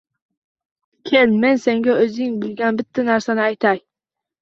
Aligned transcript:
Kel, 1.09 1.35
men 1.45 1.63
senga 1.67 1.99
o’zing 2.07 2.35
bilgan 2.43 2.83
bitta 2.83 3.09
narsani 3.15 3.49
aytay. 3.49 3.89